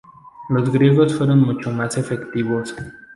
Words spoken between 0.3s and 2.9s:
Los griegos fueron mucho más efectivos.